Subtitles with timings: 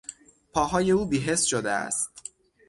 [0.53, 2.11] پاهای او بیحس شده است.